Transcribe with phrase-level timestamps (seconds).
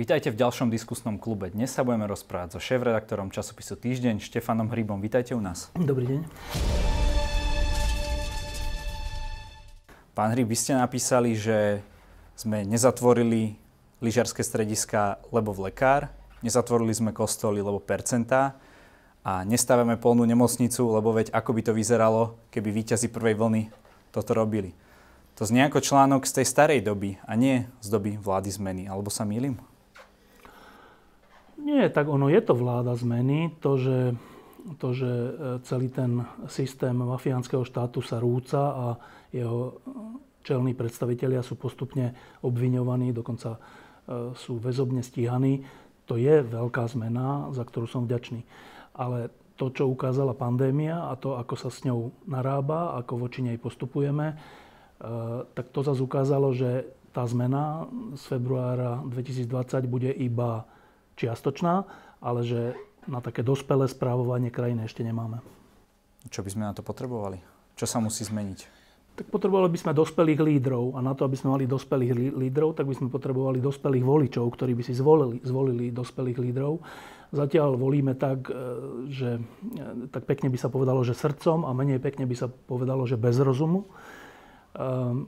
[0.00, 1.52] Vítajte v ďalšom diskusnom klube.
[1.52, 4.96] Dnes sa budeme rozprávať so šéf-redaktorom časopisu Týždeň Štefanom Hrybom.
[4.96, 5.68] Vítajte u nás.
[5.76, 6.20] Dobrý deň.
[10.16, 11.84] Pán Hryb, vy ste napísali, že
[12.32, 13.60] sme nezatvorili
[14.00, 16.08] lyžiarske strediska, lebo v lekár,
[16.40, 18.56] nezatvorili sme kostoly, lebo percentá
[19.20, 23.68] a nestávame polnú nemocnicu, lebo veď ako by to vyzeralo, keby víťazi prvej vlny
[24.16, 24.72] toto robili.
[25.36, 28.88] To znie ako článok z tej starej doby a nie z doby vlády zmeny.
[28.88, 29.60] Alebo sa mýlim?
[31.60, 33.52] Nie, tak ono je to vláda zmeny.
[33.60, 34.16] To, že,
[34.80, 35.32] to, že e,
[35.64, 38.86] celý ten systém mafiánskeho štátu sa rúca a
[39.30, 39.78] jeho
[40.40, 43.58] čelní predstavitelia sú postupne obviňovaní, dokonca e,
[44.34, 45.62] sú väzobne stíhaní.
[46.08, 48.42] To je veľká zmena, za ktorú som vďačný.
[48.96, 53.60] Ale to, čo ukázala pandémia a to, ako sa s ňou narába, ako voči nej
[53.60, 54.36] postupujeme, e,
[55.52, 59.50] tak to zase ukázalo, že tá zmena z februára 2020
[59.90, 60.64] bude iba
[61.20, 61.84] čiastočná,
[62.24, 62.72] ale že
[63.04, 65.44] na také dospelé správovanie krajiny ešte nemáme.
[66.28, 67.40] Čo by sme na to potrebovali?
[67.76, 68.80] Čo sa musí zmeniť?
[69.20, 72.88] Tak potrebovali by sme dospelých lídrov a na to, aby sme mali dospelých lídrov, tak
[72.88, 76.80] by sme potrebovali dospelých voličov, ktorí by si zvolili, zvolili dospelých lídrov.
[77.30, 78.54] Zatiaľ volíme tak, e,
[79.12, 83.04] že e, tak pekne by sa povedalo, že srdcom a menej pekne by sa povedalo,
[83.04, 83.86] že bez rozumu.
[84.76, 85.26] Ehm,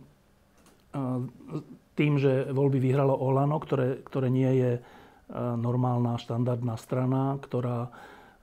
[1.93, 4.71] tým, že voľby vyhralo Olano, ktoré, ktoré nie je
[5.33, 7.91] normálna štandardná strana, ktorá e,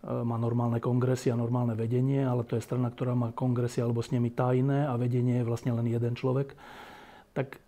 [0.10, 4.10] má normálne kongresy a normálne vedenie, ale to je strana, ktorá má kongresy alebo s
[4.10, 6.58] nimi tajné a vedenie je vlastne len jeden človek.
[7.38, 7.60] Tak e,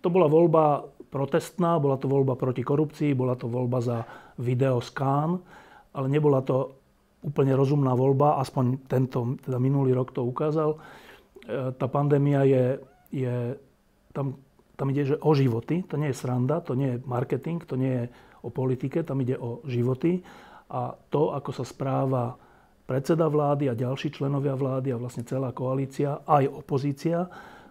[0.00, 3.98] to bola voľba protestná, bola to voľba proti korupcii, bola to voľba za
[4.40, 5.40] videoskán,
[5.92, 6.72] ale nebola to
[7.24, 10.78] úplne rozumná voľba, aspoň tento, teda minulý rok to ukázal.
[11.48, 12.64] Tá pandémia je,
[13.10, 13.34] je
[14.14, 14.38] tam,
[14.78, 17.90] tam ide že o životy, to nie je sranda, to nie je marketing, to nie
[17.90, 18.04] je
[18.42, 20.22] o politike, tam ide o životy
[20.68, 22.36] a to, ako sa správa
[22.88, 27.28] predseda vlády a ďalší členovia vlády a vlastne celá koalícia, aj opozícia,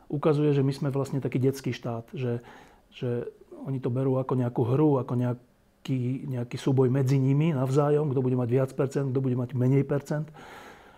[0.08, 2.40] ukazuje, že my sme vlastne taký detský štát, že,
[2.94, 3.26] že
[3.66, 8.38] oni to berú ako nejakú hru, ako nejaký, nejaký súboj medzi nimi navzájom, kto bude
[8.38, 10.30] mať viac percent, kto bude mať menej percent,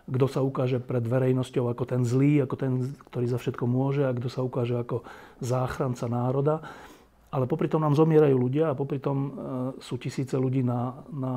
[0.09, 2.71] kto sa ukáže pred verejnosťou ako ten zlý, ako ten,
[3.13, 5.07] ktorý za všetko môže a kto sa ukáže ako
[5.39, 6.65] záchranca národa.
[7.29, 9.31] Ale popri tom nám zomierajú ľudia a popri tom e,
[9.85, 11.33] sú tisíce ľudí na, na,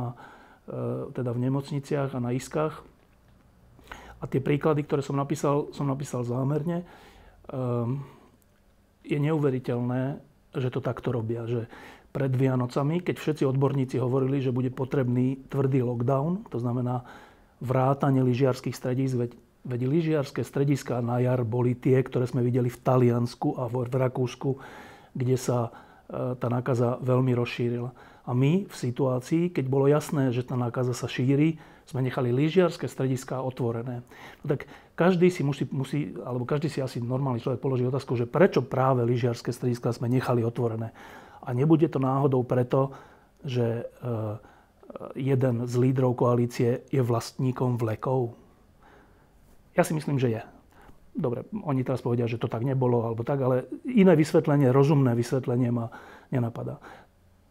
[0.64, 2.80] e, teda v nemocniciach a na iskách.
[4.22, 6.80] A tie príklady, ktoré som napísal, som napísal zámerne.
[6.80, 6.86] E,
[9.04, 10.16] je neuveriteľné,
[10.56, 11.44] že to takto robia.
[11.44, 11.68] Že
[12.12, 17.04] pred Vianocami, keď všetci odborníci hovorili, že bude potrebný tvrdý lockdown, to znamená
[17.64, 19.30] vrátanie lyžiarských stredísk, veď,
[19.64, 24.50] veď lyžiarské strediská na jar boli tie, ktoré sme videli v Taliansku a v Rakúsku,
[25.12, 25.70] kde sa e,
[26.36, 27.90] tá nákaza veľmi rozšírila.
[28.22, 32.86] A my v situácii, keď bolo jasné, že tá nákaza sa šíri, sme nechali lyžiarske
[32.86, 34.06] strediská otvorené.
[34.40, 38.30] No tak každý si musí, musí, alebo každý si asi normálny človek položí otázku, že
[38.30, 40.94] prečo práve lyžiarske strediská sme nechali otvorené.
[41.42, 42.94] A nebude to náhodou preto,
[43.42, 43.84] že e,
[45.18, 48.38] jeden z lídrov koalície je vlastníkom vlekov?
[49.74, 50.42] Ja si myslím, že je.
[51.12, 55.68] Dobre, oni teraz povedia, že to tak nebolo, alebo tak, ale iné vysvetlenie, rozumné vysvetlenie
[55.68, 55.92] ma
[56.32, 56.80] nenapadá.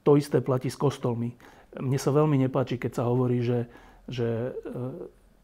[0.01, 1.37] To isté platí s kostolmi.
[1.77, 3.69] Mne sa veľmi nepáči, keď sa hovorí, že,
[4.09, 4.51] že e,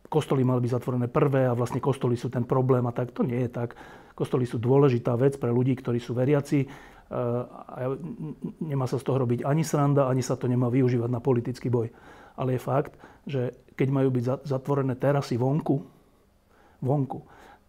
[0.10, 3.14] kostoly mali byť zatvorené prvé a vlastne kostoly sú ten problém a tak.
[3.14, 3.78] To nie je tak.
[4.18, 6.66] Kostoly sú dôležitá vec pre ľudí, ktorí sú veriaci.
[6.66, 6.68] E,
[7.14, 7.96] a
[8.66, 11.94] nemá sa z toho robiť ani sranda, ani sa to nemá využívať na politický boj.
[12.34, 12.98] Ale je fakt,
[13.30, 15.86] že keď majú byť zatvorené terasy vonku,
[16.82, 17.20] vonku,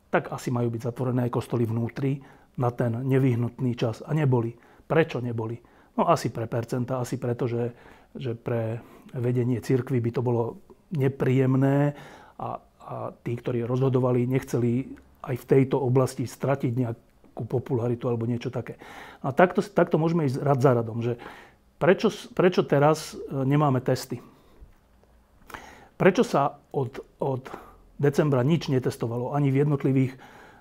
[0.08, 2.20] tak asi majú byť zatvorené aj kostoly vnútri
[2.58, 4.00] na ten nevyhnutný čas.
[4.02, 4.56] A neboli.
[4.88, 5.60] Prečo neboli?
[6.00, 7.74] No asi pre percenta, asi preto, že,
[8.16, 8.80] že pre
[9.12, 10.62] vedenie cirkvy by to bolo
[10.94, 11.92] nepríjemné
[12.40, 14.88] a, a tí, ktorí rozhodovali, nechceli
[15.26, 18.80] aj v tejto oblasti stratiť nejakú popularitu alebo niečo také.
[19.20, 21.20] A takto, takto môžeme ísť rad za radom, že
[21.76, 24.22] prečo, prečo teraz e, nemáme testy?
[25.98, 27.50] Prečo sa od, od
[27.98, 30.12] decembra nič netestovalo, ani v jednotlivých,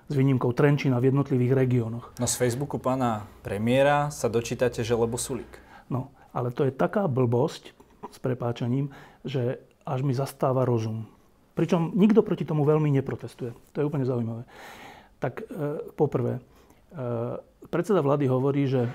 [0.08, 2.06] s výnimkou Trenčína, v jednotlivých regiónoch.
[2.18, 5.58] No z Facebooku pána premiéra sa dočítate, že lebo Sulík.
[5.88, 8.94] No, ale to je taká blbosť, s prepáčaním,
[9.26, 11.08] že až mi zastáva rozum.
[11.58, 13.50] Pričom nikto proti tomu veľmi neprotestuje.
[13.74, 14.46] To je úplne zaujímavé.
[15.18, 15.44] Tak e,
[15.98, 16.40] poprvé, e,
[17.66, 18.86] predseda vlády hovorí, že,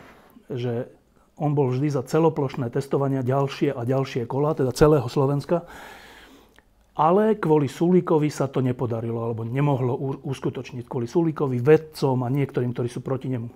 [0.47, 0.87] že
[1.35, 5.67] on bol vždy za celoplošné testovania ďalšie a ďalšie kola, teda celého Slovenska
[6.93, 12.89] ale kvôli Sulíkovi sa to nepodarilo, alebo nemohlo uskutočniť kvôli Sulíkovi, vedcom a niektorým, ktorí
[12.89, 13.49] sú proti nemu.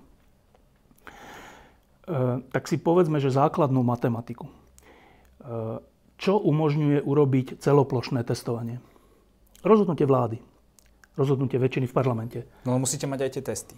[2.56, 4.48] tak si povedzme, že základnú matematiku.
[6.18, 8.80] Čo umožňuje urobiť celoplošné testovanie?
[9.62, 10.40] Rozhodnutie vlády.
[11.20, 12.40] Rozhodnutie väčšiny v parlamente.
[12.64, 13.76] No musíte mať aj tie testy.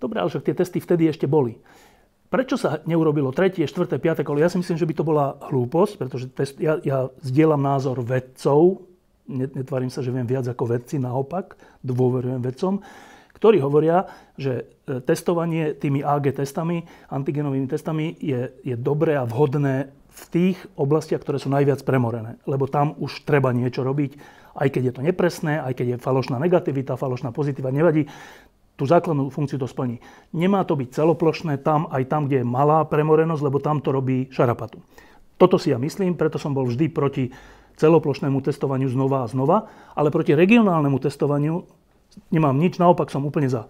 [0.00, 1.60] Dobre, ale však tie testy vtedy ešte boli.
[2.32, 4.40] Prečo sa neurobilo tretie, štvrté, piaté kolo?
[4.40, 8.88] Ja si myslím, že by to bola hlúposť, pretože test, ja, ja zdieľam názor vedcov,
[9.28, 12.80] netvarím sa, že viem viac ako vedci, naopak, dôverujem vedcom,
[13.36, 14.08] ktorí hovoria,
[14.40, 20.58] že e, testovanie tými AG testami, antigenovými testami je, je dobré a vhodné v tých
[20.80, 22.40] oblastiach, ktoré sú najviac premorené.
[22.48, 24.16] Lebo tam už treba niečo robiť,
[24.56, 28.08] aj keď je to nepresné, aj keď je falošná negativita, falošná pozitíva, nevadí
[28.76, 30.00] tú základnú funkciu to splní.
[30.32, 34.32] Nemá to byť celoplošné tam, aj tam, kde je malá premorenosť, lebo tam to robí
[34.32, 34.80] šarapatu.
[35.36, 37.30] Toto si ja myslím, preto som bol vždy proti
[37.76, 41.64] celoplošnému testovaniu znova a znova, ale proti regionálnemu testovaniu
[42.28, 43.68] nemám nič, naopak som úplne za.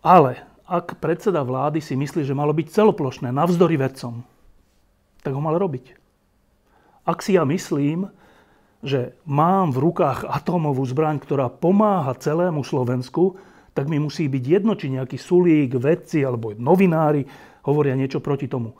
[0.00, 0.40] Ale
[0.70, 4.22] ak predseda vlády si myslí, že malo byť celoplošné, navzdory vedcom,
[5.20, 5.98] tak ho mal robiť.
[7.04, 8.08] Ak si ja myslím,
[8.80, 13.36] že mám v rukách atómovú zbraň, ktorá pomáha celému Slovensku,
[13.74, 17.24] tak mi musí byť jedno, či nejaký sulík, vedci alebo novinári
[17.64, 18.74] hovoria niečo proti tomu.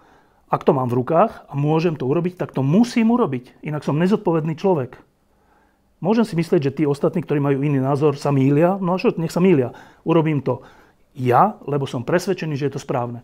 [0.50, 3.62] Ak to mám v rukách a môžem to urobiť, tak to musím urobiť.
[3.62, 4.98] Inak som nezodpovedný človek.
[6.02, 8.80] Môžem si myslieť, že tí ostatní, ktorí majú iný názor, sa mýlia.
[8.80, 9.70] No a čo, nech sa mýlia.
[10.02, 10.64] Urobím to
[11.14, 13.20] ja, lebo som presvedčený, že je to správne.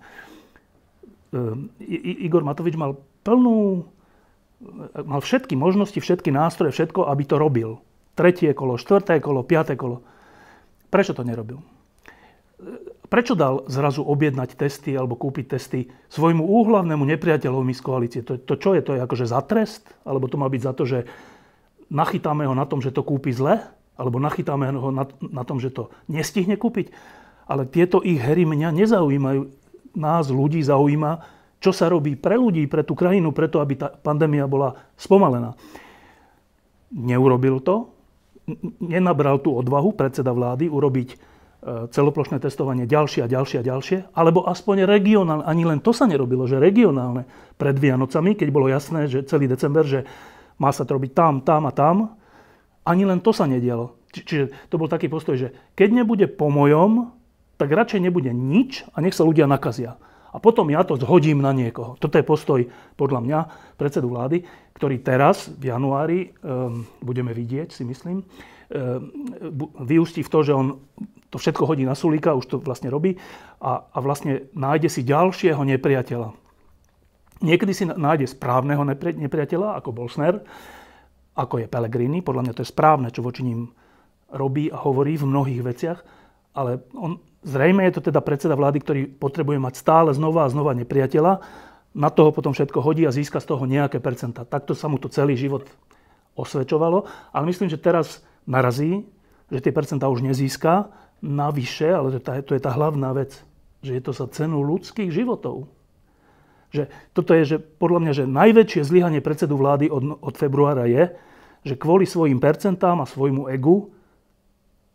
[1.33, 1.73] Ehm,
[2.23, 3.87] Igor Matovič mal plnú,
[5.03, 7.71] mal všetky možnosti, všetky nástroje, všetko, aby to robil.
[8.15, 10.05] Tretie kolo, štvrté kolo, piaté kolo.
[10.91, 11.61] Prečo to nerobil?
[13.07, 18.21] Prečo dal zrazu objednať testy alebo kúpiť testy svojmu úhlavnému nepriateľovi z koalície?
[18.27, 18.83] To, to čo je?
[18.83, 19.87] To je akože za trest?
[20.03, 20.99] Alebo to má byť za to, že
[21.93, 23.63] nachytáme ho na tom, že to kúpi zle?
[23.95, 26.91] Alebo nachytáme ho na, na tom, že to nestihne kúpiť?
[27.47, 29.43] Ale tieto ich hry mňa nezaujímajú.
[29.97, 31.25] Nás ľudí zaujíma,
[31.63, 35.57] čo sa robí pre ľudí, pre tú krajinu, preto aby tá pandémia bola spomalená.
[36.93, 37.96] Neurobil to,
[38.81, 41.17] nenabral tú odvahu predseda vlády urobiť e,
[41.91, 46.47] celoplošné testovanie ďalšie a ďalšie a ďalšie, alebo aspoň regionálne, ani len to sa nerobilo,
[46.47, 47.27] že regionálne
[47.59, 50.07] pred Vianocami, keď bolo jasné, že celý december, že
[50.63, 52.17] má sa to robiť tam, tam a tam,
[52.87, 53.99] ani len to sa nedialo.
[54.15, 57.13] Čiže to bol taký postoj, že keď nebude po mojom,
[57.61, 60.01] tak radšej nebude nič a nech sa ľudia nakazia
[60.37, 61.97] a potom ja to zhodím na niekoho.
[61.97, 62.61] Toto je postoj
[63.01, 63.39] podľa mňa
[63.81, 64.45] predsedu vlády,
[64.77, 68.29] ktorý teraz v januári, um, budeme vidieť, si myslím, um,
[69.81, 70.77] vyústí v to, že on
[71.33, 73.17] to všetko hodí na Sulíka, už to vlastne robí
[73.65, 76.37] a, a vlastne nájde si ďalšieho nepriateľa.
[77.41, 80.09] Niekedy si nájde správneho nepriateľa, ako bol
[81.37, 82.25] ako je Pellegrini.
[82.25, 83.69] Podľa mňa to je správne, čo voči ním
[84.33, 85.99] robí a hovorí v mnohých veciach,
[86.57, 90.75] ale on Zrejme je to teda predseda vlády, ktorý potrebuje mať stále znova a znova
[90.75, 91.39] nepriateľa,
[91.97, 94.45] na toho potom všetko hodí a získa z toho nejaké percenta.
[94.45, 95.65] Takto sa mu to celý život
[96.37, 99.09] osvedčovalo, ale myslím, že teraz narazí,
[99.49, 100.93] že tie percentá už nezíska
[101.25, 103.41] navyše, ale to, je tá hlavná vec,
[103.81, 105.73] že je to za cenu ľudských životov.
[106.75, 111.17] Že toto je, že podľa mňa, že najväčšie zlyhanie predsedu vlády od, od februára je,
[111.65, 113.89] že kvôli svojim percentám a svojmu egu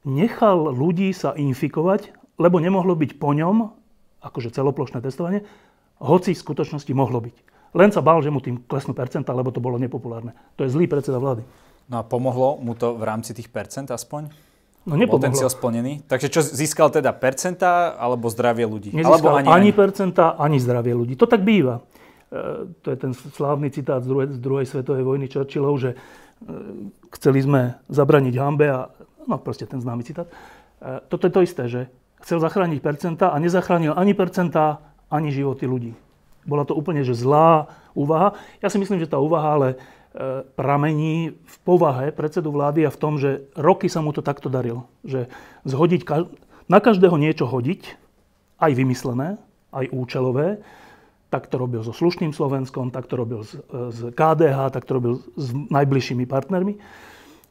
[0.06, 3.72] nechal ľudí sa infikovať lebo nemohlo byť po ňom,
[4.22, 5.44] akože celoplošné testovanie,
[6.02, 7.36] hoci v skutočnosti mohlo byť.
[7.72, 10.36] Len sa bál, že mu tým klesnú percenta, lebo to bolo nepopulárne.
[10.60, 11.48] To je zlý predseda vlády.
[11.88, 14.28] No a pomohlo mu to v rámci tých percent aspoň?
[14.84, 15.22] No nepomohlo.
[15.22, 16.04] Potenciál splnený.
[16.10, 18.90] Takže čo, získal teda percentá alebo zdravie ľudí?
[18.92, 21.14] Nezískal alebo ani, ani percentá, ani zdravie ľudí.
[21.16, 21.86] To tak býva.
[22.34, 25.98] E, to je ten slávny citát z druhej, z druhej svetovej vojny Churchillov, že e,
[27.14, 28.90] chceli sme zabraniť hambe a
[29.30, 30.28] no proste ten známy citát.
[30.28, 31.82] E, toto je to isté, že
[32.22, 35.92] chcel zachrániť percentá a nezachránil ani percentá, ani životy ľudí.
[36.46, 38.34] Bola to úplne že zlá úvaha.
[38.64, 39.78] Ja si myslím, že tá úvaha ale e,
[40.58, 44.90] pramení v povahe predsedu vlády a v tom, že roky sa mu to takto darilo.
[45.06, 45.30] Že
[45.68, 46.02] zhodiť,
[46.66, 48.00] na každého niečo hodiť,
[48.62, 49.42] aj vymyslené,
[49.74, 50.62] aj účelové,
[51.32, 55.14] tak to robil so slušným Slovenskom, tak to robil s, s KDH, tak to robil
[55.40, 56.78] s najbližšími partnermi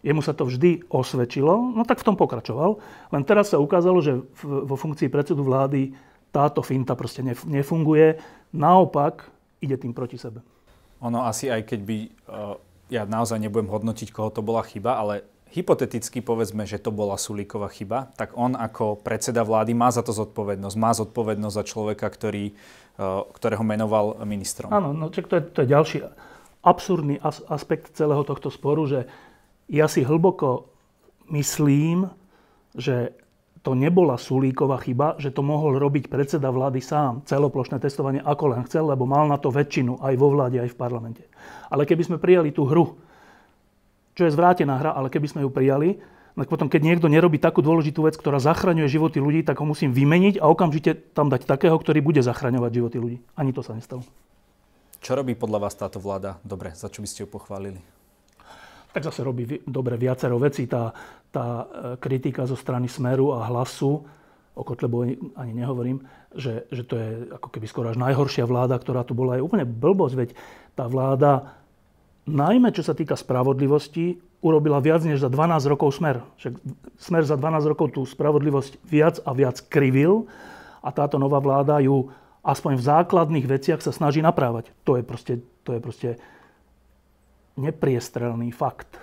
[0.00, 2.80] jemu sa to vždy osvedčilo, no tak v tom pokračoval.
[3.12, 5.92] Len teraz sa ukázalo, že vo funkcii predsedu vlády
[6.32, 8.16] táto finta proste nefunguje.
[8.56, 9.28] Naopak
[9.60, 10.40] ide tým proti sebe.
[11.04, 12.08] Ono asi aj keď by, eh,
[12.92, 15.14] ja naozaj nebudem hodnotiť, koho to bola chyba, ale
[15.50, 20.14] hypoteticky povedzme, že to bola Sulíková chyba, tak on ako predseda vlády má za to
[20.14, 20.76] zodpovednosť.
[20.78, 24.72] Má zodpovednosť za človeka, ktorý, eh, ktorého menoval ministrom.
[24.72, 25.98] Áno, no to je, to je ďalší
[26.60, 27.16] absurdný
[27.48, 29.08] aspekt celého tohto sporu, že
[29.70, 30.66] ja si hlboko
[31.30, 32.10] myslím,
[32.74, 33.14] že
[33.60, 38.62] to nebola Sulíková chyba, že to mohol robiť predseda vlády sám, celoplošné testovanie ako len
[38.66, 41.22] chcel, lebo mal na to väčšinu aj vo vláde, aj v parlamente.
[41.68, 42.98] Ale keby sme prijali tú hru,
[44.16, 46.00] čo je zvrátená hra, ale keby sme ju prijali,
[46.40, 49.92] tak potom, keď niekto nerobí takú dôležitú vec, ktorá zachraňuje životy ľudí, tak ho musím
[49.92, 53.18] vymeniť a okamžite tam dať takého, ktorý bude zachraňovať životy ľudí.
[53.36, 54.00] Ani to sa nestalo.
[55.04, 56.72] Čo robí podľa vás táto vláda dobre?
[56.72, 57.99] Za čo by ste ju pochválili?
[58.90, 60.66] Tak zase robí dobre viacero vecí.
[60.66, 60.90] Tá,
[61.30, 61.64] tá e,
[61.98, 64.02] kritika zo strany Smeru a Hlasu,
[64.54, 66.02] o Kotlebovi ani nehovorím,
[66.34, 69.38] že, že to je ako keby skoro až najhoršia vláda, ktorá tu bola.
[69.38, 70.30] Je úplne blbosť, veď
[70.74, 71.54] tá vláda,
[72.26, 76.20] najmä čo sa týka spravodlivosti, urobila viac než za 12 rokov Smer.
[76.40, 76.52] Však
[76.98, 80.26] Smer za 12 rokov tú spravodlivosť viac a viac krivil
[80.82, 84.72] a táto nová vláda ju aspoň v základných veciach sa snaží naprávať.
[84.88, 86.10] To je proste, to je proste
[87.60, 88.96] nepriestrelný fakt.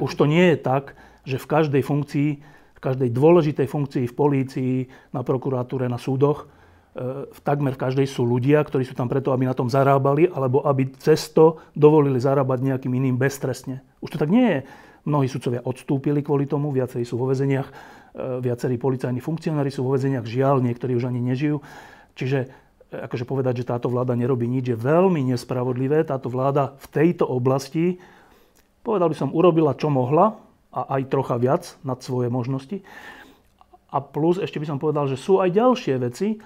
[0.00, 0.92] Už to nie je tak,
[1.26, 2.30] že v každej funkcii,
[2.76, 4.74] v každej dôležitej funkcii v polícii,
[5.10, 6.46] na prokuratúre, na súdoch,
[6.94, 10.30] e, v takmer v každej sú ľudia, ktorí sú tam preto, aby na tom zarábali,
[10.30, 13.82] alebo aby cesto dovolili zarábať nejakým iným beztrestne.
[14.04, 14.60] Už to tak nie je.
[15.06, 17.74] Mnohí sudcovia odstúpili kvôli tomu, viacerí sú vo vezeniach, e,
[18.44, 21.62] viacerí policajní funkcionári sú vo vezeniach, žiaľ, niektorí už ani nežijú.
[22.16, 26.06] Čiže akože povedať, že táto vláda nerobí nič, je veľmi nespravodlivé.
[26.06, 27.98] Táto vláda v tejto oblasti,
[28.86, 30.38] povedal by som, urobila čo mohla
[30.70, 32.84] a aj trocha viac nad svoje možnosti.
[33.90, 36.38] A plus ešte by som povedal, že sú aj ďalšie veci e,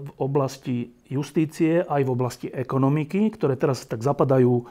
[0.00, 4.64] v oblasti justície, aj v oblasti ekonomiky, ktoré teraz tak zapadajú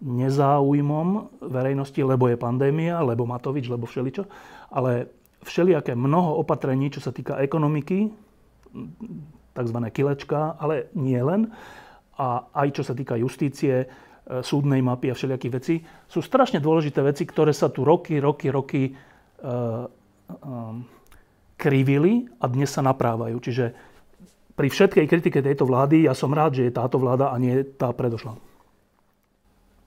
[0.00, 4.24] nezáujmom verejnosti, lebo je pandémia, lebo Matovič, lebo všeličo.
[4.72, 5.12] Ale
[5.44, 8.08] všelijaké mnoho opatrení, čo sa týka ekonomiky,
[9.54, 9.78] tzv.
[9.90, 11.50] kilečka, ale nie len.
[12.20, 13.86] A aj čo sa týka justície, e,
[14.44, 15.74] súdnej mapy a všelijakých vecí,
[16.06, 20.74] sú strašne dôležité veci, ktoré sa tu roky, roky, roky uh, uh,
[21.56, 23.36] krivili a dnes sa naprávajú.
[23.40, 23.64] Čiže
[24.56, 27.92] pri všetkej kritike tejto vlády ja som rád, že je táto vláda a nie tá
[27.92, 28.36] predošla.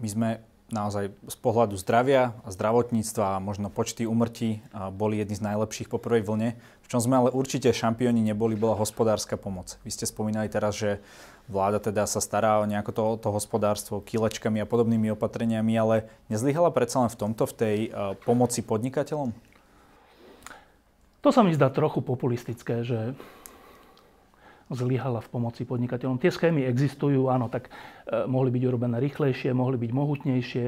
[0.02, 0.30] My sme
[0.74, 4.66] naozaj z pohľadu zdravia a zdravotníctva a možno počty umrtí
[4.98, 6.58] boli jedni z najlepších po prvej vlne.
[6.84, 9.78] V čom sme ale určite šampióni neboli, bola hospodárska pomoc.
[9.86, 11.00] Vy ste spomínali teraz, že
[11.46, 15.96] vláda teda sa stará o nejako to, to hospodárstvo kilečkami a podobnými opatreniami, ale
[16.34, 19.30] nezlyhala predsa len v tomto, v tej uh, pomoci podnikateľom?
[21.24, 23.16] To sa mi zdá trochu populistické, že
[24.74, 26.20] zlyhala v pomoci podnikateľom.
[26.20, 30.66] Tie schémy existujú, áno, tak e, mohli byť urobené rýchlejšie, mohli byť mohutnejšie,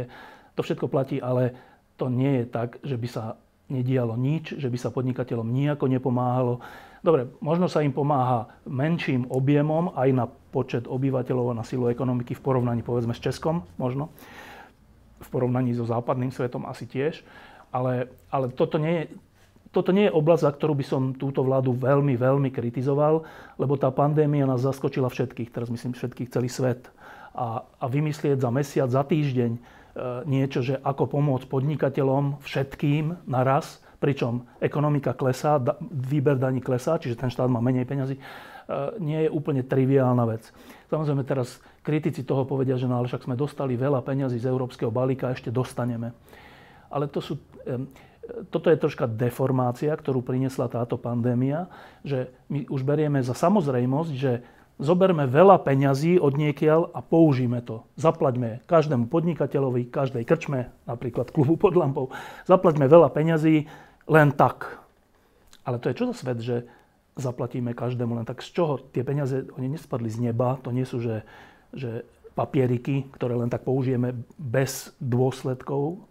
[0.56, 1.52] to všetko platí, ale
[2.00, 3.24] to nie je tak, že by sa
[3.68, 6.62] nedialo nič, že by sa podnikateľom nejako nepomáhalo.
[7.02, 12.34] Dobre, možno sa im pomáha menším objemom aj na počet obyvateľov a na silu ekonomiky
[12.34, 14.10] v porovnaní povedzme s Českom, možno.
[15.22, 17.22] V porovnaní so západným svetom asi tiež.
[17.74, 19.04] Ale, ale toto nie je,
[19.72, 23.26] toto nie je oblasť, za ktorú by som túto vládu veľmi, veľmi kritizoval,
[23.60, 26.88] lebo tá pandémia nás zaskočila všetkých, teraz myslím všetkých, celý svet.
[27.36, 29.60] A, a vymyslieť za mesiac, za týždeň e,
[30.24, 37.20] niečo, že ako pomôcť podnikateľom všetkým naraz, pričom ekonomika klesá, da, výber daní klesá, čiže
[37.20, 38.22] ten štát má menej peňazí, e,
[39.04, 40.56] nie je úplne triviálna vec.
[40.88, 44.94] Samozrejme teraz kritici toho povedia, že no ale však sme dostali veľa peňazí z európskeho
[44.94, 46.16] balíka, ešte dostaneme.
[46.88, 47.36] Ale to sú...
[47.68, 48.15] E,
[48.50, 51.70] toto je troška deformácia, ktorú priniesla táto pandémia,
[52.01, 57.88] že my už berieme za samozrejmosť, že zoberme veľa peňazí od niekiaľ a použijeme to.
[57.96, 62.12] Zaplaťme každému podnikateľovi, každej krčme, napríklad klubu pod lampou,
[62.50, 63.72] zaplaťme veľa peňazí
[64.12, 64.84] len tak.
[65.65, 66.67] Ale to je čo za svet, že
[67.15, 68.44] zaplatíme každému len tak.
[68.44, 68.74] Z čoho?
[68.91, 71.24] Tie peniaze, oni nespadli z neba, to nie sú, že,
[71.72, 72.03] že
[72.36, 76.03] papieriky, ktoré len tak použijeme bez dôsledkov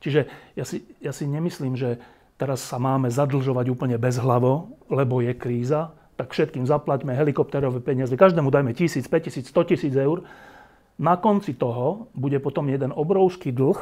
[0.00, 2.00] čiže ja si, ja si nemyslím, že
[2.36, 8.12] teraz sa máme zadlžovať úplne bez hlavo, lebo je kríza, tak všetkým zaplaťme helikopterové peniaze,
[8.14, 10.22] každému dajme 1000, 5000, 100 tisíc eur.
[11.00, 13.80] Na konci toho bude potom jeden obrovský dlh,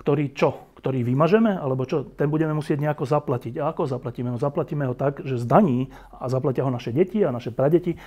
[0.00, 0.72] ktorý čo?
[0.80, 1.60] Ktorý vymažeme?
[1.60, 2.08] Alebo čo?
[2.16, 3.60] Ten budeme musieť nejako zaplatiť.
[3.60, 4.32] A ako zaplatíme?
[4.32, 8.00] No zaplatíme ho tak, že zdaní a zaplatia ho naše deti a naše pradeti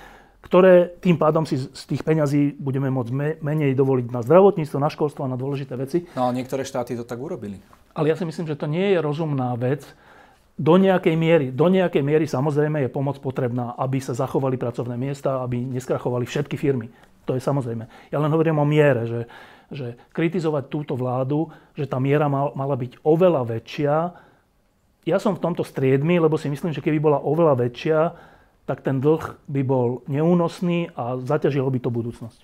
[0.44, 5.24] ktoré tým pádom si z tých peňazí budeme môcť menej dovoliť na zdravotníctvo, na školstvo
[5.24, 6.04] a na dôležité veci.
[6.12, 7.56] No ale niektoré štáty to tak urobili.
[7.96, 9.88] Ale ja si myslím, že to nie je rozumná vec.
[10.54, 15.42] Do nejakej miery, do nejakej miery samozrejme je pomoc potrebná, aby sa zachovali pracovné miesta,
[15.42, 16.92] aby neskrachovali všetky firmy.
[17.26, 18.12] To je samozrejme.
[18.12, 19.20] Ja len hovorím o miere, že,
[19.72, 23.94] že kritizovať túto vládu, že tá miera mal, mala byť oveľa väčšia.
[25.08, 27.98] Ja som v tomto striedmi, lebo si myslím, že keby bola oveľa väčšia,
[28.64, 32.40] tak ten dlh by bol neúnosný a zaťažilo by to budúcnosť.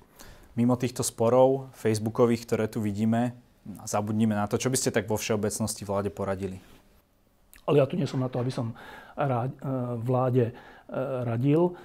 [0.58, 3.32] Mimo týchto sporov facebookových, ktoré tu vidíme,
[3.88, 6.60] zabudnime na to, čo by ste tak vo všeobecnosti vláde poradili?
[7.64, 8.76] Ale ja tu nie som na to, aby som
[10.02, 10.52] vláde
[11.24, 11.78] radil.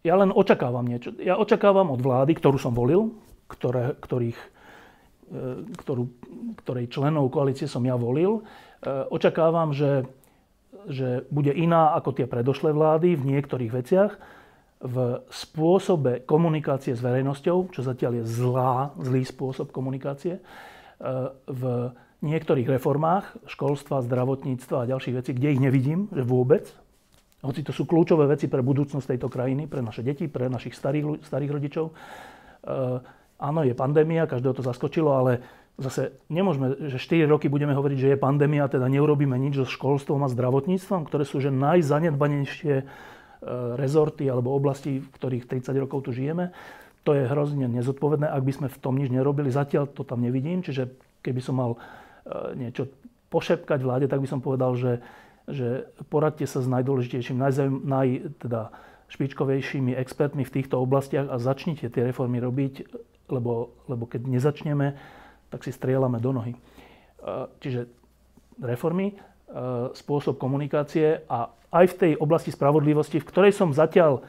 [0.00, 1.12] Ja len očakávam niečo.
[1.18, 3.12] Ja očakávam od vlády, ktorú som volil,
[3.50, 4.40] ktoré, ktorých,
[5.84, 6.06] ktorú,
[6.62, 8.46] ktorej členov koalície som ja volil,
[9.10, 10.06] očakávam, že,
[10.88, 14.12] že bude iná ako tie predošlé vlády v niektorých veciach
[14.80, 20.42] v spôsobe komunikácie s verejnosťou, čo zatiaľ je zlá, zlý spôsob komunikácie, e,
[21.44, 21.92] v
[22.24, 26.72] niektorých reformách školstva, zdravotníctva a ďalších vecí, kde ich nevidím, že vôbec,
[27.44, 31.28] hoci to sú kľúčové veci pre budúcnosť tejto krajiny, pre naše deti, pre našich starých,
[31.28, 31.86] starých rodičov.
[31.88, 31.94] E,
[33.36, 38.08] áno, je pandémia, každého to zaskočilo, ale zase nemôžeme, že 4 roky budeme hovoriť, že
[38.14, 42.84] je pandémia, teda neurobíme nič so školstvom a zdravotníctvom, ktoré sú že najzanedbanejšie
[43.40, 46.52] E, rezorty alebo oblasti, v ktorých 30 rokov tu žijeme.
[47.08, 49.48] To je hrozne nezodpovedné, ak by sme v tom nič nerobili.
[49.48, 50.92] Zatiaľ to tam nevidím, čiže
[51.24, 51.78] keby som mal e,
[52.60, 52.92] niečo
[53.32, 55.00] pošepkať vláde, tak by som povedal, že,
[55.48, 58.08] že poradte sa s najdôležitejším, naj, naj,
[58.44, 58.76] teda
[59.08, 62.92] špičkovejšími expertmi v týchto oblastiach a začnite tie reformy robiť,
[63.32, 65.00] lebo, lebo keď nezačneme,
[65.50, 66.54] tak si strieľame do nohy.
[66.54, 66.60] E,
[67.58, 67.90] čiže
[68.62, 69.18] reformy,
[69.98, 74.22] spôsob komunikácie a aj v tej oblasti spravodlivosti, v ktorej som zatiaľ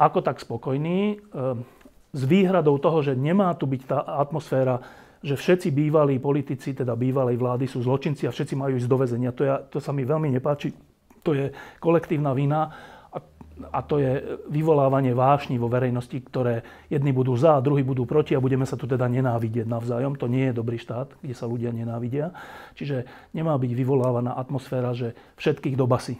[0.00, 1.78] ako tak spokojný, eh,
[2.10, 4.82] s výhradou toho, že nemá tu byť tá atmosféra,
[5.22, 9.30] že všetci bývalí politici, teda bývalej vlády sú zločinci a všetci majú ísť do väzenia.
[9.36, 10.74] To, ja, to sa mi veľmi nepáči.
[11.22, 12.72] To je kolektívna vina
[13.12, 13.20] a,
[13.68, 18.40] a to je vyvolávanie vášni vo verejnosti, ktoré jedni budú za, druhí budú proti a
[18.40, 20.16] budeme sa tu teda nenávidieť navzájom.
[20.16, 22.32] To nie je dobrý štát, kde sa ľudia nenávidia.
[22.74, 23.04] Čiže
[23.36, 26.16] nemá byť vyvolávaná atmosféra, že všetkých do basy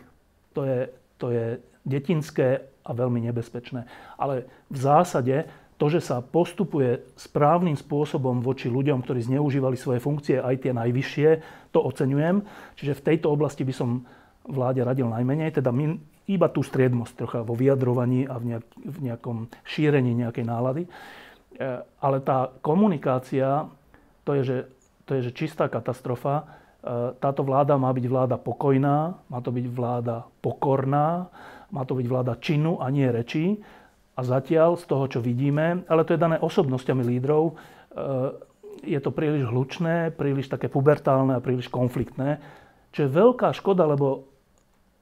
[0.52, 0.78] to je,
[1.18, 1.46] to je
[1.86, 3.86] detinské a veľmi nebezpečné.
[4.18, 5.46] Ale v zásade
[5.80, 11.28] to, že sa postupuje správnym spôsobom voči ľuďom, ktorí zneužívali svoje funkcie, aj tie najvyššie,
[11.72, 12.44] to oceňujem.
[12.76, 14.04] Čiže v tejto oblasti by som
[14.44, 15.72] vláde radil najmenej, teda
[16.30, 20.82] iba tú striednosť trocha vo vyjadrovaní a v, nejak, v nejakom šírení nejakej nálady.
[20.86, 20.90] E,
[21.82, 23.66] ale tá komunikácia,
[24.22, 24.58] to je, že,
[25.04, 26.34] to je že čistá katastrofa.
[26.40, 26.44] E,
[27.18, 31.26] táto vláda má byť vláda pokojná, má to byť vláda pokorná,
[31.74, 33.58] má to byť vláda činu a nie rečí.
[34.14, 37.54] A zatiaľ z toho, čo vidíme, ale to je dané osobnosťami lídrov, e,
[38.80, 42.40] je to príliš hlučné, príliš také pubertálne a príliš konfliktné,
[42.96, 44.29] čo je veľká škoda, lebo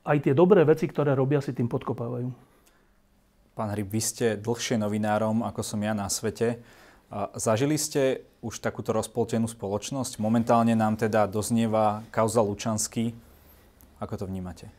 [0.08, 2.32] aj tie dobré veci, ktoré robia, si tým podkopávajú.
[3.52, 6.62] Pán Hryb, vy ste dlhšie novinárom, ako som ja na svete.
[7.36, 10.22] Zažili ste už takúto rozpoltenú spoločnosť?
[10.22, 13.12] Momentálne nám teda doznieva kauza Lučanský.
[13.98, 14.70] Ako to vnímate?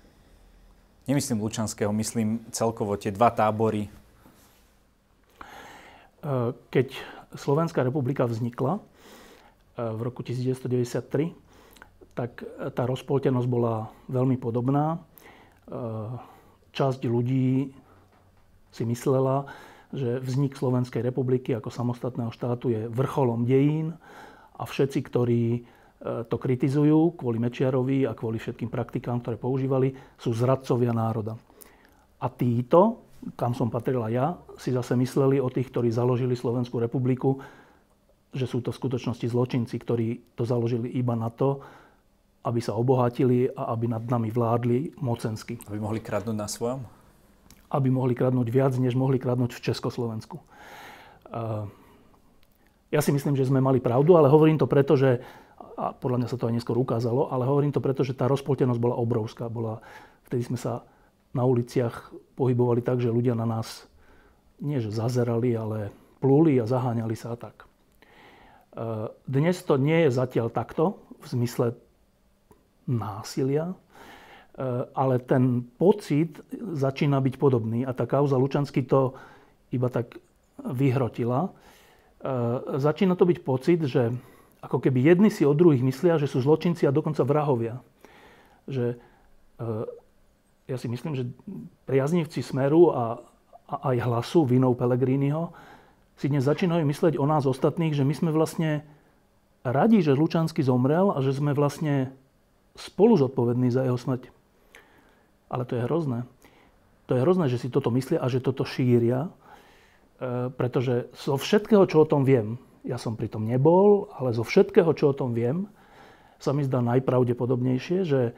[1.10, 3.90] Nemyslím Lučanského, myslím celkovo tie dva tábory.
[3.90, 3.92] E,
[6.70, 6.94] keď
[7.34, 8.82] Slovenská republika vznikla e,
[9.82, 11.34] v roku 1993,
[12.14, 12.46] tak
[12.78, 15.02] tá rozpoltenosť bola veľmi podobná.
[15.70, 15.82] E,
[16.74, 17.70] časť ľudí
[18.70, 19.46] si myslela,
[19.90, 23.98] že vznik Slovenskej republiky ako samostatného štátu je vrcholom dejín
[24.58, 25.60] a všetci, ktorí e,
[26.26, 31.38] to kritizujú kvôli Mečiarovi a kvôli všetkým praktikám, ktoré používali, sú zradcovia národa.
[32.20, 33.06] A títo,
[33.38, 37.40] kam som patrila ja, si zase mysleli o tých, ktorí založili Slovenskú republiku,
[38.30, 41.62] že sú to v skutočnosti zločinci, ktorí to založili iba na to,
[42.50, 45.62] aby sa obohatili a aby nad nami vládli mocensky.
[45.70, 46.82] Aby mohli kradnúť na svojom?
[47.70, 50.42] aby mohli kradnúť viac, než mohli kradnúť v Československu.
[52.90, 55.22] Ja si myslím, že sme mali pravdu, ale hovorím to preto, že,
[55.78, 58.82] a podľa mňa sa to aj neskôr ukázalo, ale hovorím to preto, že tá rozpoltenosť
[58.82, 59.46] bola obrovská.
[59.46, 59.86] Bola,
[60.26, 60.82] vtedy sme sa
[61.30, 63.86] na uliciach pohybovali tak, že ľudia na nás
[64.58, 67.70] nie že zazerali, ale plúli a zaháňali sa a tak.
[69.30, 71.78] Dnes to nie je zatiaľ takto, v zmysle
[72.90, 73.78] násilia,
[74.60, 79.16] Eh, ale ten pocit začína byť podobný a tá kauza Lučansky to
[79.72, 80.20] iba tak
[80.60, 81.48] vyhrotila.
[81.48, 82.28] Eh,
[82.76, 84.12] začína to byť pocit, že
[84.60, 87.80] ako keby jedni si od druhých myslia, že sú zločinci a dokonca vrahovia.
[88.68, 89.84] Že eh,
[90.68, 91.24] ja si myslím, že
[91.88, 93.16] priaznivci Smeru a,
[93.64, 95.56] a aj hlasu vinou Pelegriniho
[96.20, 98.84] si dnes začínajú mysleť o nás ostatných, že my sme vlastne
[99.64, 102.12] radi, že Lučansky zomrel a že sme vlastne
[102.76, 104.30] spolu zodpovední za jeho smrť.
[105.50, 106.26] Ale to je hrozné.
[107.10, 109.32] To je hrozné, že si toto myslia a že toto šíria, e,
[110.54, 114.94] pretože zo všetkého, čo o tom viem, ja som pri tom nebol, ale zo všetkého,
[114.94, 115.66] čo o tom viem,
[116.40, 118.32] sa mi zdá najpravdepodobnejšie, že,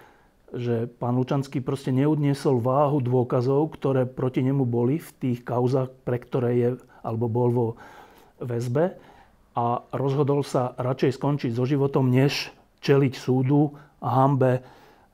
[0.56, 6.18] že pán Lučanský proste neudniesol váhu dôkazov, ktoré proti nemu boli v tých kauzach, pre
[6.18, 6.70] ktoré je
[7.06, 7.68] alebo bol vo
[8.42, 8.98] väzbe
[9.54, 12.50] a rozhodol sa radšej skončiť so životom, než
[12.82, 14.66] čeliť súdu a hambe,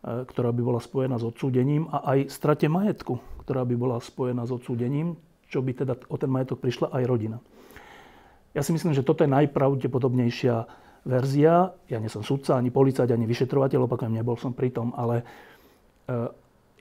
[0.07, 4.55] ktorá by bola spojená s odsúdením a aj strate majetku, ktorá by bola spojená s
[4.55, 5.19] odsúdením,
[5.51, 7.37] čo by teda o ten majetok prišla aj rodina.
[8.55, 10.55] Ja si myslím, že toto je najpravdepodobnejšia
[11.07, 11.71] verzia.
[11.87, 15.25] Ja nie som sudca, ani policajt, ani vyšetrovateľ, opakujem, nebol som pri tom, ale e,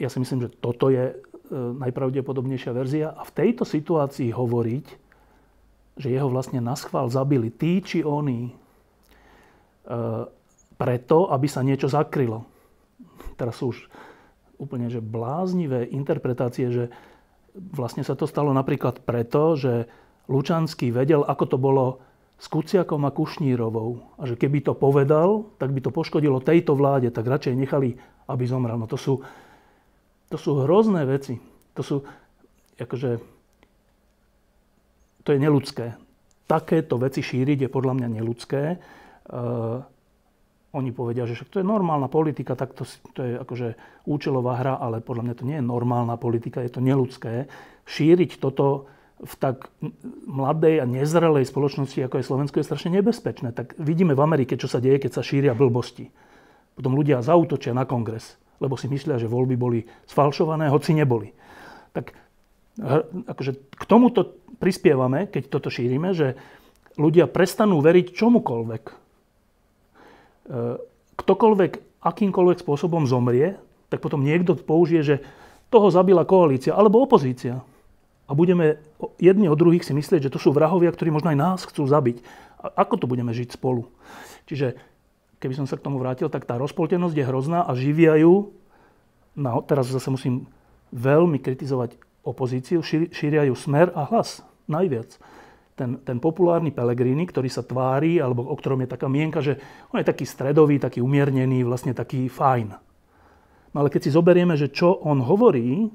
[0.02, 1.14] ja si myslím, že toto je e,
[1.54, 3.14] najpravdepodobnejšia verzia.
[3.14, 4.86] A v tejto situácii hovoriť,
[5.96, 8.52] že jeho vlastne na schvál zabili tí či oni, e,
[10.76, 12.44] preto, aby sa niečo zakrylo.
[13.36, 13.78] Teraz sú už
[14.56, 16.84] úplne že bláznivé interpretácie, že
[17.56, 19.88] vlastne sa to stalo napríklad preto, že
[20.28, 21.84] Lučanský vedel, ako to bolo
[22.36, 24.20] s Kuciakom a Kušnírovou.
[24.20, 27.96] A že keby to povedal, tak by to poškodilo tejto vláde, tak radšej nechali,
[28.28, 28.76] aby zomrel.
[28.76, 29.24] No to sú,
[30.28, 31.40] to sú hrozné veci.
[31.76, 31.96] To sú,
[32.76, 33.10] akože,
[35.24, 35.96] to je neludské.
[36.44, 38.62] Takéto veci šíriť je podľa mňa neludské.
[39.26, 39.82] Uh,
[40.76, 42.84] oni povedia, že však to je normálna politika, tak to,
[43.16, 43.68] to je akože
[44.04, 47.48] účelová hra, ale podľa mňa to nie je normálna politika, je to neludské.
[47.88, 49.72] Šíriť toto v tak
[50.28, 53.56] mladej a nezrelej spoločnosti, ako je Slovensko, je strašne nebezpečné.
[53.56, 56.12] Tak vidíme v Amerike, čo sa deje, keď sa šíria blbosti.
[56.76, 61.32] Potom ľudia zautočia na kongres, lebo si myslia, že voľby boli sfalšované, hoci neboli.
[61.96, 62.12] Tak
[63.24, 66.36] akože k tomuto prispievame, keď toto šírime, že
[67.00, 69.05] ľudia prestanú veriť čomukoľvek.
[70.46, 70.78] E,
[71.16, 73.58] ktokoľvek akýmkoľvek spôsobom zomrie,
[73.90, 75.16] tak potom niekto použije, že
[75.70, 77.66] toho zabila koalícia alebo opozícia
[78.26, 78.82] a budeme
[79.22, 82.22] jedni od druhých si myslieť, že to sú vrahovia, ktorí možno aj nás chcú zabiť.
[82.58, 83.86] A ako to budeme žiť spolu?
[84.50, 84.74] Čiže
[85.38, 88.50] keby som sa k tomu vrátil, tak tá rozpoltenosť je hrozná a živia ju,
[89.38, 90.50] no, teraz zase musím
[90.90, 95.14] veľmi kritizovať opozíciu, šíria ju smer a hlas najviac.
[95.76, 99.60] Ten, ten populárny Pelegrini, ktorý sa tvári, alebo o ktorom je taká mienka, že
[99.92, 102.72] on je taký stredový, taký umiernený, vlastne taký fajn.
[103.76, 105.92] No ale keď si zoberieme, že čo on hovorí,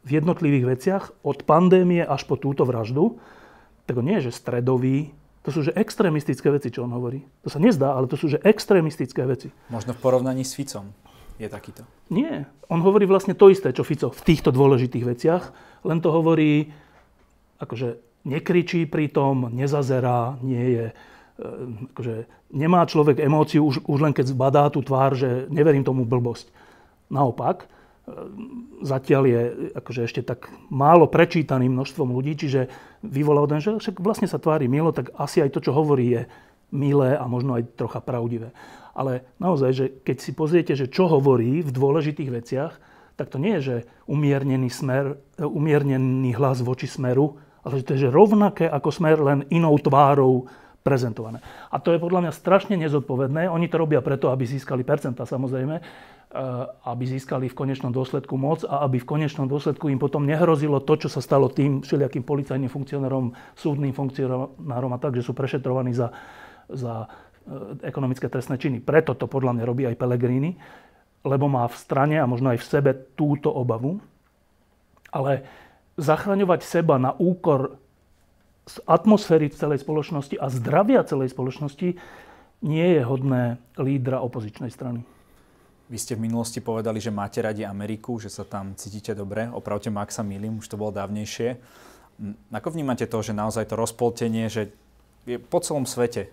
[0.00, 3.20] v jednotlivých veciach, od pandémie až po túto vraždu,
[3.84, 5.12] tak on nie je, že stredový,
[5.44, 7.24] to sú že extrémistické veci, čo on hovorí.
[7.44, 9.48] To sa nezdá, ale to sú že extrémistické veci.
[9.72, 10.92] Možno v porovnaní s Ficom
[11.40, 11.88] je takýto.
[12.12, 12.44] Nie.
[12.68, 15.44] On hovorí vlastne to isté, čo Fico v týchto dôležitých veciach,
[15.88, 16.68] len to hovorí,
[17.56, 20.94] akože nekričí pri tom, nezazerá, nie je, e,
[21.94, 22.14] akože
[22.52, 26.52] nemá človek emóciu už, už len keď zbadá tú tvár, že neverím tomu blbosť.
[27.10, 27.66] Naopak,
[28.80, 29.42] zatiaľ je
[29.76, 32.70] akože ešte tak málo prečítaný množstvom ľudí, čiže
[33.04, 36.22] vyvolal ten, že však vlastne sa tvári milo, tak asi aj to, čo hovorí, je
[36.72, 38.54] milé a možno aj trocha pravdivé.
[38.94, 42.72] Ale naozaj, že keď si pozriete, že čo hovorí v dôležitých veciach,
[43.14, 43.76] tak to nie je, že
[44.08, 49.76] umiernený, smer, umiernený hlas voči smeru, ale že to je rovnaké ako smer, len inou
[49.80, 50.48] tvárou
[50.80, 51.44] prezentované.
[51.68, 53.52] A to je podľa mňa strašne nezodpovedné.
[53.52, 55.76] Oni to robia preto, aby získali percenta samozrejme,
[56.30, 60.78] Eh, aby získali v konečnom dôsledku moc a aby v konečnom dôsledku im potom nehrozilo
[60.78, 65.90] to, čo sa stalo tým všelijakým policajným funkcionárom, súdnym funkcionárom a tak, že sú prešetrovaní
[65.90, 66.14] za,
[66.70, 68.78] za eh, ekonomické trestné činy.
[68.78, 70.54] Preto to podľa mňa robí aj Pellegrini,
[71.26, 73.98] lebo má v strane a možno aj v sebe túto obavu.
[75.10, 75.42] Ale
[76.00, 77.76] zachraňovať seba na úkor
[78.64, 82.00] z atmosféry celej spoločnosti a zdravia celej spoločnosti
[82.60, 85.04] nie je hodné lídra opozičnej strany.
[85.90, 89.50] Vy ste v minulosti povedali, že máte radi Ameriku, že sa tam cítite dobre.
[89.50, 91.58] Opravte ma, ak sa milím, už to bolo dávnejšie.
[92.54, 94.70] Ako vnímate to, že naozaj to rozpoltenie, že
[95.26, 96.30] je po celom svete,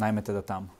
[0.00, 0.72] najmä teda tam?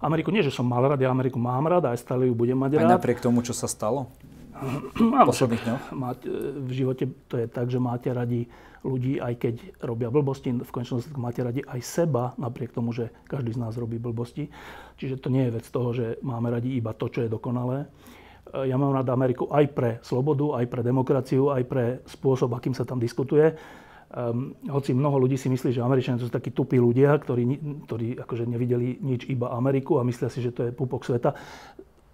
[0.00, 2.56] Ameriku nie, že som mal rád, ja Ameriku mám rád a aj stále ju budem
[2.56, 2.88] mať rád.
[2.88, 4.12] Aj napriek tomu, čo sa stalo?
[4.60, 5.82] V posledných dňoch?
[6.66, 8.46] V živote to je tak, že máte radi
[8.80, 13.12] ľudí, aj keď robia blbosti, v konečnom dôsledku máte radi aj seba, napriek tomu, že
[13.28, 14.48] každý z nás robí blbosti.
[14.96, 17.88] Čiže to nie je vec toho, že máme radi iba to, čo je dokonalé.
[18.50, 22.88] Ja mám rád Ameriku aj pre slobodu, aj pre demokraciu, aj pre spôsob, akým sa
[22.88, 23.54] tam diskutuje.
[24.10, 27.46] Um, hoci mnoho ľudí si myslí, že Američania sú takí tupí ľudia, ktorí,
[27.86, 31.30] ktorí akože nevideli nič iba Ameriku a myslia si, že to je pupok sveta.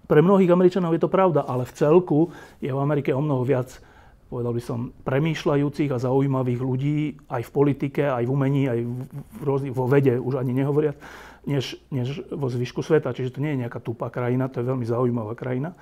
[0.06, 2.30] Pre mnohých Američanov je to pravda, ale v celku
[2.62, 3.82] je v Amerike o mnoho viac
[4.26, 6.98] povedal by som, premýšľajúcich a zaujímavých ľudí
[7.30, 10.98] aj v politike, aj v umení, aj v rôznych, vo vede, už ani nehovoriac,
[11.46, 13.14] než, než vo zvyšku sveta.
[13.14, 15.78] Čiže to nie je nejaká tupá krajina, to je veľmi zaujímavá krajina.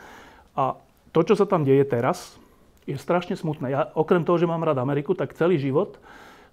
[0.53, 0.77] A
[1.17, 2.37] to, čo sa tam deje teraz,
[2.85, 3.73] je strašne smutné.
[3.73, 5.97] Ja okrem toho, že mám rád Ameriku, tak celý život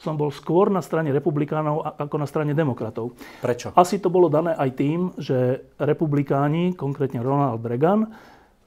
[0.02, 3.14] som bol skôr na strane republikánov ako na strane demokratov.
[3.46, 3.70] Prečo?
[3.78, 8.10] Asi to bolo dané aj tým, že republikáni, konkrétne Ronald Reagan,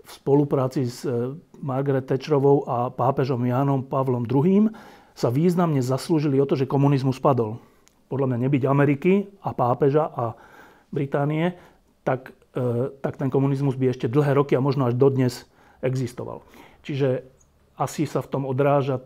[0.05, 4.71] v spolupráci s e, Margaret Thatcherovou a pápežom Jánom Pavlom II
[5.17, 7.59] sa významne zaslúžili o to, že komunizmus padol.
[8.07, 10.37] Podľa mňa nebyť Ameriky a pápeža a
[10.93, 11.57] Británie,
[12.07, 12.31] tak
[13.03, 15.51] tak ten komunizmus by ešte dlhé roky a možno až dodnes
[15.83, 16.47] existoval.
[16.87, 17.27] Čiže
[17.75, 19.03] asi sa v tom odráža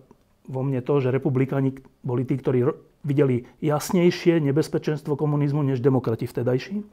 [0.49, 2.65] vo mne to, že republikáni boli tí, ktorí
[3.05, 6.81] videli jasnejšie nebezpečenstvo komunizmu než demokrati vtedajší.
[6.81, 6.85] E,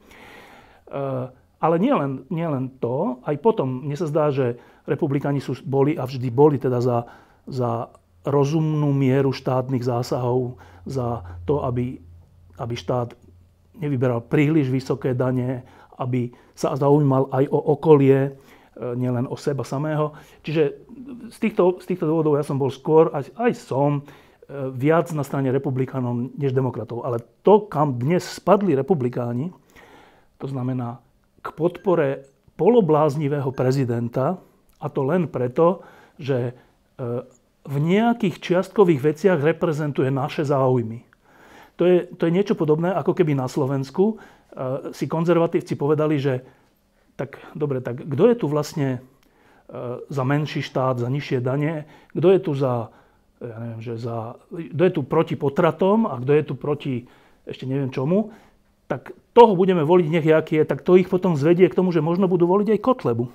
[1.56, 6.04] ale nielen nie len to, aj potom, mne sa zdá, že republikáni sú, boli a
[6.04, 7.08] vždy boli teda za,
[7.48, 7.90] za
[8.28, 11.98] rozumnú mieru štátnych zásahov, za to, aby,
[12.60, 13.16] aby štát
[13.80, 15.64] nevyberal príliš vysoké dane,
[15.96, 18.36] aby sa zaujímal aj o okolie,
[18.76, 20.12] nielen o seba samého.
[20.44, 20.62] Čiže
[21.32, 24.02] z týchto, z týchto dôvodov ja som bol skôr, aj, aj som, e,
[24.72, 27.02] viac na strane republikánov než demokratov.
[27.02, 29.50] Ale to, kam dnes spadli republikáni,
[30.36, 31.00] to znamená
[31.40, 32.28] k podpore
[32.60, 34.40] polobláznivého prezidenta,
[34.76, 35.80] a to len preto,
[36.20, 36.52] že e,
[37.66, 41.02] v nejakých čiastkových veciach reprezentuje naše záujmy.
[41.76, 44.16] To je, to je niečo podobné, ako keby na Slovensku
[44.96, 46.40] si konzervatívci povedali, že
[47.16, 49.00] tak dobre, tak kto je tu vlastne e,
[50.06, 51.88] za menší štát, za nižšie dane?
[52.12, 52.92] Kto je tu za,
[53.40, 56.94] ja neviem, že za, kto je tu proti potratom a kto je tu proti
[57.48, 58.30] ešte neviem čomu?
[58.86, 62.04] Tak toho budeme voliť, nech aký je, tak to ich potom zvedie k tomu, že
[62.04, 63.26] možno budú voliť aj Kotlebu.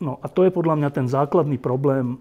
[0.00, 2.18] No a to je podľa mňa ten základný problém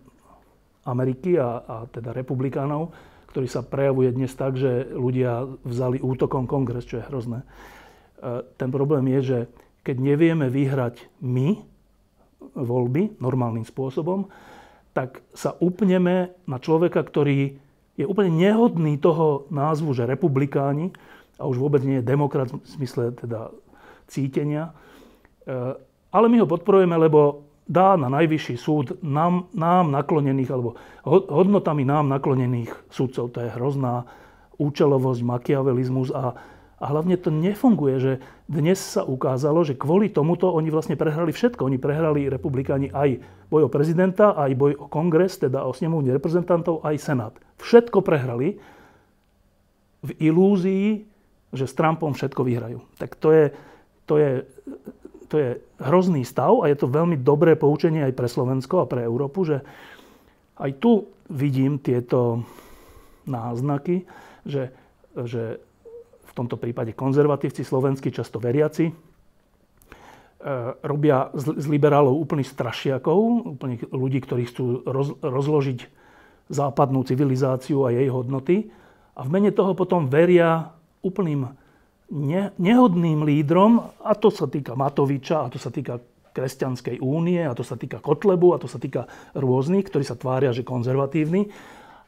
[0.83, 2.91] Ameriky a, a teda republikánov,
[3.31, 7.45] ktorý sa prejavuje dnes tak, že ľudia vzali útokom kongres, čo je hrozné.
[8.19, 9.39] E, ten problém je, že
[9.87, 11.55] keď nevieme vyhrať my
[12.53, 14.27] voľby normálnym spôsobom,
[14.91, 17.55] tak sa upneme na človeka, ktorý
[17.95, 20.91] je úplne nehodný toho názvu, že republikáni,
[21.39, 23.55] a už vôbec nie je demokrat v zmysle teda
[24.11, 24.75] cítenia.
[25.47, 25.79] E,
[26.11, 30.75] ale my ho podporujeme, lebo dá na najvyšší súd nám, nám naklonených, alebo
[31.07, 33.31] hodnotami nám naklonených súdcov.
[33.31, 34.03] To je hrozná
[34.59, 36.35] účelovosť, makiavelizmus a
[36.79, 38.13] a hlavne to nefunguje, že
[38.47, 41.67] dnes sa ukázalo, že kvôli tomuto oni vlastne prehrali všetko.
[41.67, 43.19] Oni prehrali republikáni aj
[43.51, 47.35] boj o prezidenta, aj boj o kongres, teda o snemovne reprezentantov, aj senát.
[47.59, 48.55] Všetko prehrali
[49.99, 51.03] v ilúzii,
[51.51, 52.79] že s Trumpom všetko vyhrajú.
[52.95, 53.45] Tak to je,
[54.07, 54.31] to je,
[55.27, 55.49] to je
[55.83, 59.59] hrozný stav a je to veľmi dobré poučenie aj pre Slovensko a pre Európu, že
[60.55, 62.47] aj tu vidím tieto
[63.27, 64.07] náznaky,
[64.47, 64.71] že,
[65.27, 65.59] že
[66.39, 68.93] tomto prípade konzervatívci slovenskí, často veriaci, e,
[70.87, 75.79] robia z liberálov úplných strašiakov, úplných ľudí, ktorí chcú roz, rozložiť
[76.47, 78.71] západnú civilizáciu a jej hodnoty.
[79.19, 80.71] A v mene toho potom veria
[81.03, 81.51] úplným
[82.09, 85.99] ne, nehodným lídrom, a to sa týka Matoviča, a to sa týka
[86.31, 90.55] Kresťanskej únie, a to sa týka Kotlebu, a to sa týka rôznych, ktorí sa tvária,
[90.55, 91.51] že konzervatívni.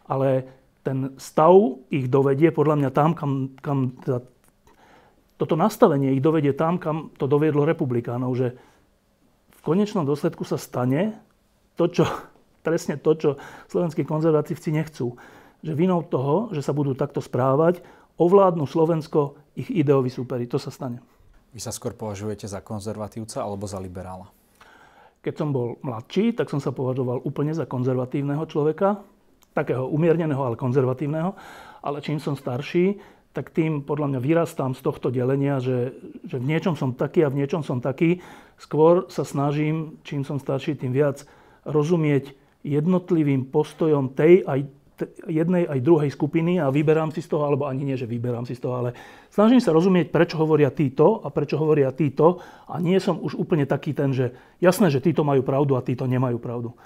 [0.08, 1.54] Ale ten stav
[1.94, 4.20] ich dovedie podľa mňa tam, kam, kam teda,
[5.38, 8.54] toto nastavenie ich dovedie tam, kam to doviedlo republikánov, že
[9.58, 11.18] v konečnom dôsledku sa stane
[11.78, 12.06] to, čo,
[12.66, 13.30] presne to, čo
[13.70, 15.18] slovenskí konzervatívci nechcú.
[15.62, 17.86] Že vinou toho, že sa budú takto správať,
[18.18, 20.50] ovládnu Slovensko ich ideoví súperi.
[20.50, 21.02] To sa stane.
[21.52, 24.26] Vy sa skôr považujete za konzervatívca alebo za liberála?
[25.22, 29.06] Keď som bol mladší, tak som sa považoval úplne za konzervatívneho človeka
[29.52, 31.36] takého umierneného, ale konzervatívneho.
[31.82, 35.96] Ale čím som starší, tak tým podľa mňa vyrastám z tohto delenia, že,
[36.28, 38.20] že v niečom som taký a v niečom som taký.
[38.60, 41.24] Skôr sa snažím, čím som starší, tým viac
[41.64, 44.60] rozumieť jednotlivým postojom tej aj
[45.26, 48.54] jednej aj druhej skupiny a vyberám si z toho, alebo ani nie, že vyberám si
[48.54, 48.90] z toho, ale
[49.34, 52.38] snažím sa rozumieť, prečo hovoria títo a prečo hovoria títo
[52.70, 54.30] a nie som už úplne taký ten, že
[54.62, 56.78] jasné, že títo majú pravdu a títo nemajú pravdu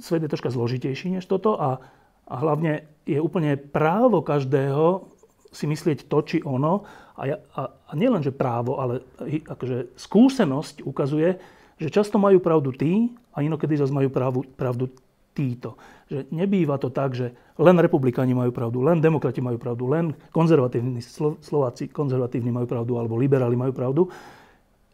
[0.00, 1.80] svet je troška zložitejší než toto a,
[2.28, 5.12] a hlavne je úplne právo každého
[5.54, 6.82] si myslieť to či ono.
[7.14, 9.06] A, ja, a, a nielen, že právo, ale
[9.46, 11.38] akože skúsenosť ukazuje,
[11.78, 14.90] že často majú pravdu tí a inokedy zase majú pravdu, pravdu
[15.30, 15.78] títo.
[16.10, 21.02] Že nebýva to tak, že len republikáni majú pravdu, len demokrati majú pravdu, len konzervatívni
[21.38, 24.02] Slováci konzervatívni majú pravdu alebo liberáli majú pravdu.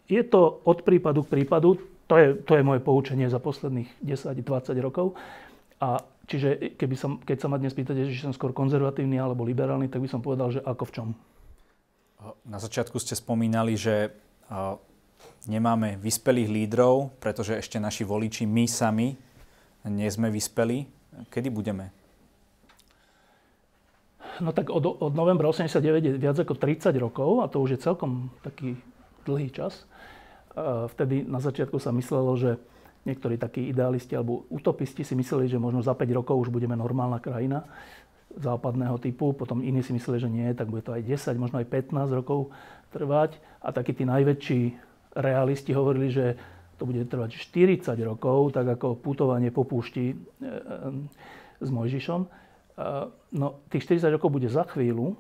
[0.05, 1.77] Je to od prípadu k prípadu
[2.11, 5.15] to je, to je moje poučenie za posledných 10-20 rokov.
[5.79, 9.87] A čiže keby som, keď sa ma dnes pýtate, že som skôr konzervatívny alebo liberálny,
[9.87, 11.09] tak by som povedal, že ako v čom.
[12.43, 14.11] Na začiatku ste spomínali, že
[15.47, 19.15] nemáme vyspelých lídrov, pretože ešte naši voliči, my sami,
[19.87, 20.91] nie sme vyspelí.
[21.31, 21.95] Kedy budeme?
[24.43, 27.85] No tak od, od novembra 89 je viac ako 30 rokov a to už je
[27.87, 28.75] celkom taký
[29.25, 29.87] dlhý čas.
[30.97, 32.59] Vtedy na začiatku sa myslelo, že
[33.07, 37.23] niektorí takí idealisti alebo utopisti si mysleli, že možno za 5 rokov už budeme normálna
[37.23, 37.65] krajina
[38.31, 41.67] západného typu, potom iní si mysleli, že nie, tak bude to aj 10, možno aj
[41.67, 42.55] 15 rokov
[42.95, 44.61] trvať a takí tí najväčší
[45.19, 46.39] realisti hovorili, že
[46.79, 50.49] to bude trvať 40 rokov, tak ako putovanie po púšti e, e,
[51.59, 52.21] s Mojžišom.
[53.37, 55.13] No, tých 40 rokov bude za chvíľu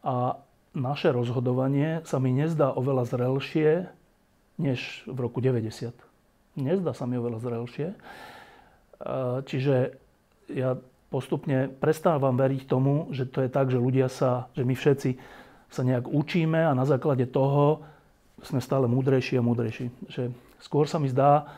[0.00, 0.40] a
[0.72, 3.92] naše rozhodovanie sa mi nezdá oveľa zrelšie,
[4.58, 5.94] než v roku 90.
[6.58, 7.88] Nezdá sa mi oveľa zrelšie.
[9.46, 9.94] Čiže
[10.50, 10.74] ja
[11.08, 15.10] postupne prestávam veriť tomu, že to je tak, že ľudia sa, že my všetci
[15.70, 17.86] sa nejak učíme a na základe toho
[18.42, 19.88] sme stále múdrejší a múdrejší.
[20.10, 20.22] Že
[20.58, 21.48] skôr sa mi zdá,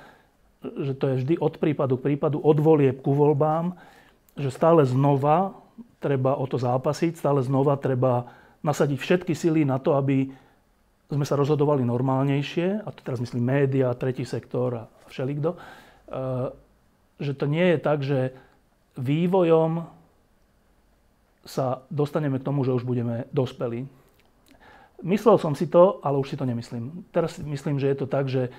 [0.60, 3.72] že to je vždy od prípadu k prípadu, od volieb ku voľbám,
[4.36, 5.56] že stále znova
[6.00, 8.28] treba o to zápasiť, stále znova treba
[8.60, 10.32] nasadiť všetky sily na to, aby
[11.10, 16.54] sme sa rozhodovali normálnejšie, a to teraz myslím média, tretí sektor a všelikto, eh,
[17.20, 18.32] že to nie je tak, že
[18.96, 19.84] vývojom
[21.44, 23.88] sa dostaneme k tomu, že už budeme dospelí.
[25.00, 27.08] Myslel som si to, ale už si to nemyslím.
[27.08, 28.52] Teraz myslím, že je to tak, že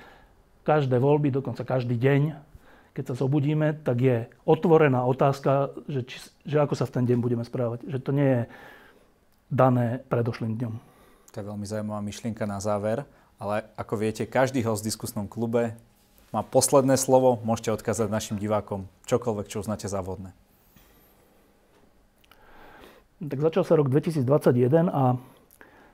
[0.65, 2.33] každé voľby, dokonca každý deň,
[2.91, 7.17] keď sa zobudíme, tak je otvorená otázka, že, či, že ako sa v ten deň
[7.21, 7.85] budeme správať.
[7.87, 8.41] Že to nie je
[9.53, 10.90] dané predošlým dňom.
[11.31, 13.07] To je veľmi zaujímavá myšlienka na záver,
[13.39, 15.71] ale ako viete, každý host v diskusnom klube
[16.35, 20.35] má posledné slovo, môžete odkázať našim divákom čokoľvek, čo uznáte za vodné.
[23.23, 25.15] Tak začal sa rok 2021 a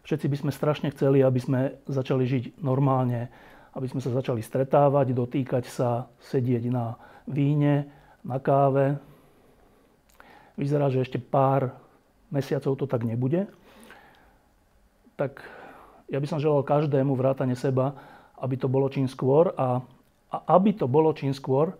[0.09, 3.29] všetci by sme strašne chceli, aby sme začali žiť normálne,
[3.77, 6.97] aby sme sa začali stretávať, dotýkať sa, sedieť na
[7.29, 7.85] víne,
[8.25, 8.97] na káve.
[10.57, 11.77] Vyzerá, že ešte pár
[12.33, 13.45] mesiacov to tak nebude.
[15.17, 15.41] Tak
[16.07, 17.97] ja by som želal každému vrátane seba,
[18.37, 19.81] aby to bolo čím skôr a,
[20.31, 21.73] a aby to bolo čím skôr,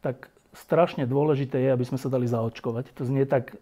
[0.00, 2.96] tak strašne dôležité je, aby sme sa dali zaočkovať.
[2.96, 3.58] To znie tak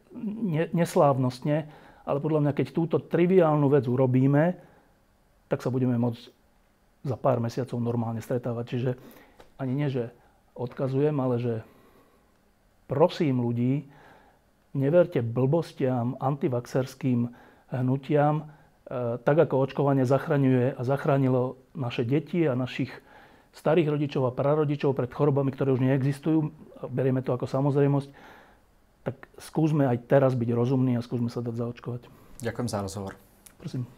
[0.70, 1.66] neslávnostne,
[2.04, 4.54] ale podľa mňa, keď túto triviálnu vec urobíme,
[5.50, 6.22] tak sa budeme môcť
[7.04, 8.64] za pár mesiacov normálne stretávať.
[8.76, 8.90] Čiže
[9.58, 10.14] ani nie, že
[10.54, 11.54] odkazujem, ale že
[12.86, 13.88] prosím ľudí,
[14.74, 17.30] neverte blbostiam, antivaxerským
[17.74, 18.50] hnutiam,
[19.24, 22.92] tak ako očkovanie zachraňuje a zachránilo naše deti a našich
[23.54, 26.50] starých rodičov a prarodičov pred chorobami, ktoré už neexistujú,
[26.90, 28.10] berieme to ako samozrejmosť,
[29.04, 32.02] tak skúsme aj teraz byť rozumní a skúsme sa dať zaočkovať.
[32.44, 33.12] Ďakujem za rozhovor.
[33.56, 33.88] Prosím.